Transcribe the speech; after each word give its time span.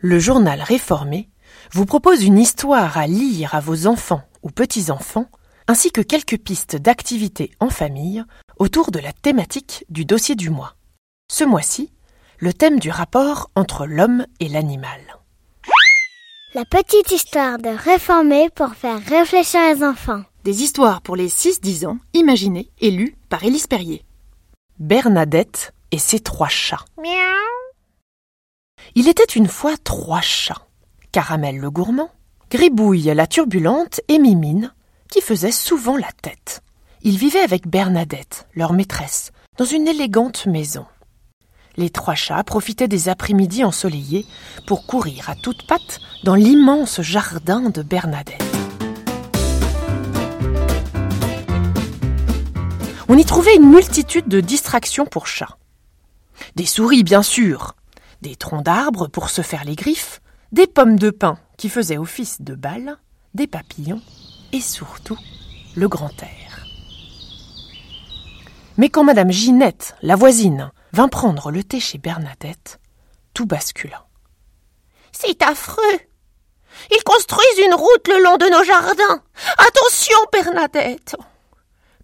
Le 0.00 0.20
journal 0.20 0.62
réformé 0.62 1.28
vous 1.72 1.84
propose 1.84 2.22
une 2.22 2.38
histoire 2.38 2.96
à 2.96 3.08
lire 3.08 3.56
à 3.56 3.60
vos 3.60 3.88
enfants 3.88 4.22
ou 4.44 4.50
petits-enfants, 4.50 5.26
ainsi 5.66 5.90
que 5.90 6.00
quelques 6.00 6.38
pistes 6.38 6.76
d'activités 6.76 7.50
en 7.58 7.68
famille 7.68 8.24
autour 8.58 8.92
de 8.92 9.00
la 9.00 9.12
thématique 9.12 9.84
du 9.88 10.04
dossier 10.04 10.36
du 10.36 10.50
mois. 10.50 10.76
Ce 11.32 11.42
mois-ci, 11.42 11.92
le 12.38 12.52
thème 12.52 12.78
du 12.78 12.90
rapport 12.90 13.50
entre 13.56 13.86
l'homme 13.86 14.24
et 14.38 14.48
l'animal. 14.48 15.00
La 16.54 16.64
petite 16.64 17.10
histoire 17.10 17.58
de 17.58 17.68
réformer 17.68 18.50
pour 18.50 18.74
faire 18.74 19.04
réfléchir 19.04 19.60
les 19.74 19.82
enfants. 19.82 20.22
Des 20.44 20.62
histoires 20.62 21.02
pour 21.02 21.16
les 21.16 21.28
6-10 21.28 21.86
ans, 21.88 21.98
imaginées 22.14 22.70
et 22.80 22.92
lues 22.92 23.16
par 23.28 23.42
Élise 23.42 23.66
Perrier. 23.66 24.04
Bernadette 24.78 25.74
et 25.90 25.98
ses 25.98 26.20
trois 26.20 26.48
chats. 26.48 26.84
Il 29.00 29.06
était 29.06 29.22
une 29.22 29.46
fois 29.46 29.76
trois 29.76 30.20
chats. 30.20 30.66
Caramel 31.12 31.58
le 31.58 31.70
gourmand, 31.70 32.10
Gribouille 32.50 33.14
la 33.14 33.28
turbulente 33.28 34.00
et 34.08 34.18
Mimine, 34.18 34.74
qui 35.08 35.20
faisaient 35.20 35.52
souvent 35.52 35.96
la 35.96 36.10
tête. 36.20 36.64
Ils 37.02 37.16
vivaient 37.16 37.38
avec 37.38 37.68
Bernadette, 37.68 38.48
leur 38.56 38.72
maîtresse, 38.72 39.30
dans 39.56 39.64
une 39.64 39.86
élégante 39.86 40.46
maison. 40.46 40.84
Les 41.76 41.90
trois 41.90 42.16
chats 42.16 42.42
profitaient 42.42 42.88
des 42.88 43.08
après-midi 43.08 43.62
ensoleillés 43.62 44.26
pour 44.66 44.84
courir 44.84 45.30
à 45.30 45.36
toutes 45.36 45.64
pattes 45.68 46.00
dans 46.24 46.34
l'immense 46.34 47.00
jardin 47.00 47.70
de 47.70 47.82
Bernadette. 47.82 48.42
On 53.08 53.16
y 53.16 53.24
trouvait 53.24 53.54
une 53.54 53.70
multitude 53.70 54.26
de 54.26 54.40
distractions 54.40 55.06
pour 55.06 55.28
chats. 55.28 55.56
Des 56.56 56.66
souris, 56.66 57.04
bien 57.04 57.22
sûr, 57.22 57.76
des 58.22 58.36
troncs 58.36 58.64
d'arbres 58.64 59.08
pour 59.08 59.30
se 59.30 59.42
faire 59.42 59.64
les 59.64 59.76
griffes, 59.76 60.20
des 60.52 60.66
pommes 60.66 60.98
de 60.98 61.10
pin 61.10 61.38
qui 61.56 61.68
faisaient 61.68 61.98
office 61.98 62.40
de 62.40 62.54
balles, 62.54 62.98
des 63.34 63.46
papillons 63.46 64.02
et 64.52 64.60
surtout 64.60 65.18
le 65.76 65.88
grand 65.88 66.22
air. 66.22 66.66
Mais 68.76 68.88
quand 68.88 69.04
Madame 69.04 69.30
Ginette, 69.30 69.96
la 70.02 70.16
voisine, 70.16 70.70
vint 70.92 71.08
prendre 71.08 71.50
le 71.50 71.64
thé 71.64 71.80
chez 71.80 71.98
Bernadette, 71.98 72.80
tout 73.34 73.46
bascula. 73.46 74.06
C'est 75.12 75.42
affreux. 75.42 75.98
Ils 76.90 77.02
construisent 77.04 77.66
une 77.66 77.74
route 77.74 78.08
le 78.08 78.22
long 78.22 78.36
de 78.36 78.46
nos 78.46 78.62
jardins. 78.62 79.22
Attention, 79.58 80.16
Bernadette. 80.32 81.16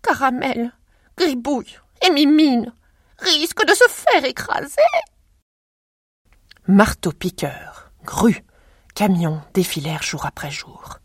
Caramel, 0.02 0.72
Gribouille 1.16 1.78
et 2.04 2.10
Mimine 2.10 2.72
risquent 3.18 3.66
de 3.66 3.74
se 3.74 3.88
faire 3.88 4.24
écraser. 4.24 4.82
Marteau-piqueur, 6.66 7.90
grue, 8.04 8.44
camions 8.94 9.40
défilèrent 9.52 10.02
jour 10.02 10.26
après 10.26 10.50
jour. 10.50 10.98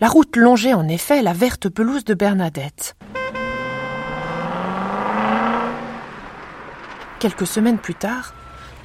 La 0.00 0.08
route 0.08 0.36
longeait 0.36 0.74
en 0.74 0.86
effet 0.88 1.22
la 1.22 1.32
verte 1.32 1.68
pelouse 1.68 2.04
de 2.04 2.14
Bernadette. 2.14 2.96
Quelques 7.18 7.46
semaines 7.46 7.78
plus 7.78 7.96
tard, 7.96 8.34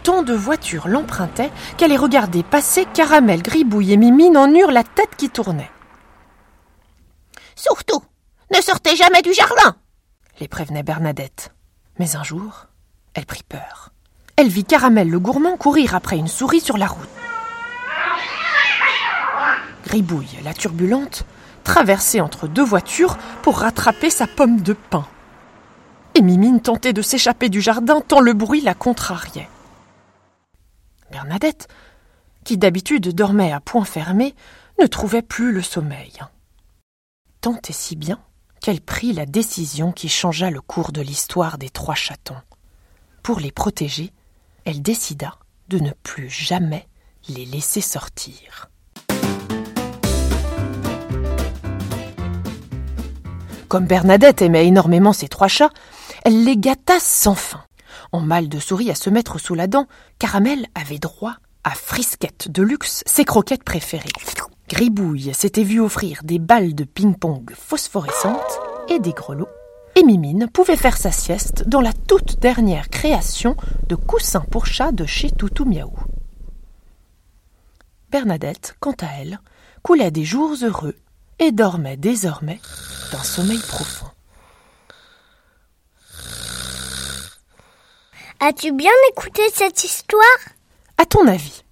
tant 0.02 0.24
de 0.24 0.34
voitures 0.34 0.88
l'empruntaient 0.88 1.52
qu'elle 1.78 1.92
les 1.92 1.98
regardait 1.98 2.44
passer 2.44 2.86
Caramel, 2.94 3.44
Gribouille 3.44 3.94
et 3.94 3.98
Mimine 3.98 4.38
en 4.38 4.52
eurent 4.54 4.72
la 4.72 4.84
tête 4.84 5.16
qui 5.16 5.30
tournait. 5.30 5.72
Surtout, 7.56 8.04
ne 8.54 8.62
sortez 8.62 8.96
jamais 8.96 9.22
du 9.22 9.34
jardin 9.34 9.76
les 10.40 10.48
prévenait 10.48 10.84
Bernadette. 10.84 11.54
Mais 12.00 12.16
un 12.16 12.24
jour, 12.24 12.68
elle 13.14 13.26
prit 13.26 13.44
peur. 13.44 13.93
Elle 14.36 14.48
vit 14.48 14.64
Caramel 14.64 15.09
le 15.09 15.20
gourmand 15.20 15.58
courir 15.58 15.95
après 15.95 16.17
une 16.17 16.28
souris 16.28 16.62
sur 16.62 16.78
la 16.78 16.88
route. 16.88 17.08
Gribouille, 19.86 20.40
la 20.44 20.53
turbulente, 20.53 21.25
traversait 21.64 22.20
entre 22.20 22.48
deux 22.48 22.64
voitures 22.64 23.17
pour 23.42 23.59
rattraper 23.59 24.09
sa 24.09 24.28
pomme 24.28 24.62
de 24.62 24.74
pain. 24.74 25.08
Et 26.16 26.22
Mimine 26.22 26.62
tentait 26.62 26.94
de 26.94 27.02
s'échapper 27.02 27.50
du 27.50 27.62
jardin 27.62 28.02
tant 28.02 28.19
le 28.19 28.34
bruit 28.34 28.62
la 28.62 28.74
contrariait. 28.74 29.50
Bernadette, 31.12 31.68
qui 32.44 32.58
d'habitude 32.58 33.09
dormait 33.09 33.52
à 33.52 33.59
point 33.59 33.85
fermé, 33.85 34.35
ne 34.81 34.88
trouvait 34.88 35.22
plus 35.22 35.52
le 35.52 35.62
sommeil. 35.62 36.13
Tant 37.41 37.59
et 37.68 37.74
si 37.74 37.96
bien 37.96 38.19
qu'elle 38.62 38.81
prit 38.81 39.13
la 39.13 39.25
décision 39.25 39.91
qui 39.91 40.09
changea 40.09 40.50
le 40.50 40.62
cours 40.62 40.91
de 40.91 41.02
l'histoire 41.02 41.58
des 41.58 41.69
trois 41.69 41.96
chatons. 41.96 42.41
Pour 43.22 43.40
les 43.40 43.52
protéger, 43.52 44.12
elle 44.66 44.81
décida 44.81 45.35
de 45.69 45.79
ne 45.79 45.91
plus 46.03 46.29
jamais 46.29 46.88
les 47.29 47.46
laisser 47.46 47.81
sortir. 47.81 48.69
Comme 53.68 53.88
Bernadette 53.88 54.41
aimait 54.41 54.68
énormément 54.68 55.13
ses 55.13 55.28
trois 55.28 55.47
chats, 55.47 55.72
elle 56.25 56.44
les 56.44 56.57
gâta 56.57 57.00
sans 57.00 57.35
fin. 57.35 57.63
En 58.12 58.19
mal 58.19 58.47
de 58.47 58.59
souris 58.59 58.91
à 58.91 58.96
se 58.96 59.09
mettre 59.09 59.40
sous 59.40 59.56
la 59.56 59.66
dent, 59.66 59.88
Caramel 60.19 60.68
avait 60.75 61.00
droit 61.00 61.38
à 61.63 61.72
Frisquette 61.72 62.52
de 62.52 62.62
luxe, 62.62 63.03
ses 63.07 63.25
croquettes 63.25 63.63
préférées. 63.63 64.09
Gribouille 64.69 65.34
s'était 65.34 65.63
vu 65.63 65.79
offrir 65.79 66.22
des 66.23 66.40
balles 66.40 66.75
de 66.75 66.84
ping-pong 66.84 67.52
phosphorescentes 67.56 68.59
et 68.90 69.00
des 69.00 69.13
grelots. 69.13 69.47
Et 70.03 70.06
Mimine 70.06 70.50
pouvait 70.50 70.75
faire 70.75 70.97
sa 70.97 71.14
sieste 71.14 71.64
dans 71.66 71.80
la 71.80 71.94
toute 71.94 72.38
dernière 72.40 72.90
création 72.90 73.56
de 73.88 73.96
coussins 73.96 74.44
pour 74.52 74.66
chat 74.66 74.91
de 74.91 75.06
chez 75.06 75.31
Toutou 75.31 75.64
Miaou. 75.64 75.97
Bernadette, 78.12 78.75
quant 78.81 78.96
à 79.00 79.06
elle, 79.22 79.40
coulait 79.81 80.12
des 80.12 80.25
jours 80.25 80.58
heureux 80.62 80.97
et 81.40 81.53
dormait 81.53 81.96
désormais 81.96 82.59
d'un 83.14 83.24
sommeil 83.24 83.59
profond. 83.59 84.08
As-tu 88.41 88.74
bien 88.74 88.91
écouté 89.12 89.41
cette 89.53 89.85
histoire? 89.85 90.40
À 90.97 91.06
ton 91.06 91.28
avis, 91.28 91.64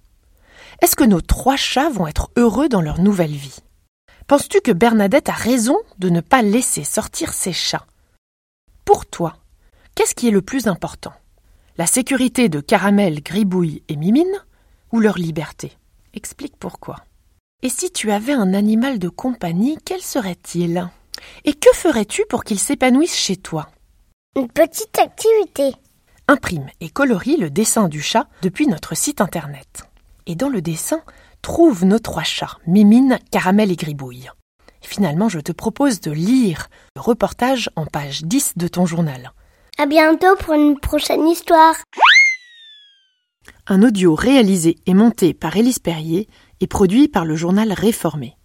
est-ce 0.80 0.96
que 0.96 1.04
nos 1.04 1.20
trois 1.20 1.56
chats 1.56 1.90
vont 1.90 2.06
être 2.06 2.30
heureux 2.36 2.70
dans 2.70 2.80
leur 2.80 2.98
nouvelle 2.98 3.36
vie? 3.36 3.58
Penses-tu 4.26 4.62
que 4.62 4.72
Bernadette 4.72 5.28
a 5.28 5.32
raison 5.32 5.76
de 5.98 6.08
ne 6.08 6.22
pas 6.22 6.40
laisser 6.40 6.84
sortir 6.84 7.34
ses 7.34 7.52
chats? 7.52 7.84
Pour 8.92 9.06
toi, 9.06 9.38
qu'est-ce 9.94 10.14
qui 10.14 10.28
est 10.28 10.32
le 10.32 10.42
plus 10.42 10.66
important? 10.66 11.14
La 11.78 11.86
sécurité 11.86 12.50
de 12.50 12.60
Caramel, 12.60 13.22
Gribouille 13.22 13.82
et 13.88 13.96
Mimine 13.96 14.44
ou 14.92 15.00
leur 15.00 15.16
liberté? 15.16 15.72
Explique 16.12 16.58
pourquoi. 16.58 16.96
Et 17.62 17.70
si 17.70 17.90
tu 17.90 18.10
avais 18.10 18.34
un 18.34 18.52
animal 18.52 18.98
de 18.98 19.08
compagnie, 19.08 19.78
quel 19.82 20.02
serait-il? 20.02 20.90
Et 21.46 21.54
que 21.54 21.72
ferais-tu 21.72 22.26
pour 22.28 22.44
qu'il 22.44 22.58
s'épanouisse 22.58 23.16
chez 23.16 23.38
toi? 23.38 23.70
Une 24.36 24.48
petite 24.48 24.98
activité. 24.98 25.74
Imprime 26.28 26.66
et 26.82 26.90
colorie 26.90 27.38
le 27.38 27.48
dessin 27.48 27.88
du 27.88 28.02
chat 28.02 28.28
depuis 28.42 28.66
notre 28.66 28.94
site 28.94 29.22
internet 29.22 29.84
et 30.26 30.34
dans 30.34 30.50
le 30.50 30.60
dessin, 30.60 31.00
trouve 31.40 31.86
nos 31.86 31.98
trois 31.98 32.24
chats, 32.24 32.58
Mimine, 32.66 33.18
Caramel 33.30 33.72
et 33.72 33.76
Gribouille. 33.76 34.28
Finalement, 34.82 35.28
je 35.28 35.40
te 35.40 35.52
propose 35.52 36.00
de 36.00 36.10
lire 36.10 36.68
le 36.96 37.00
reportage 37.00 37.70
en 37.76 37.86
page 37.86 38.22
10 38.24 38.54
de 38.56 38.68
ton 38.68 38.86
journal. 38.86 39.32
À 39.78 39.86
bientôt 39.86 40.36
pour 40.40 40.54
une 40.54 40.78
prochaine 40.78 41.26
histoire. 41.26 41.76
Un 43.66 43.82
audio 43.82 44.14
réalisé 44.14 44.76
et 44.86 44.94
monté 44.94 45.34
par 45.34 45.56
Élise 45.56 45.78
Perrier 45.78 46.28
et 46.60 46.66
produit 46.66 47.08
par 47.08 47.24
le 47.24 47.36
journal 47.36 47.72
Réformé. 47.72 48.36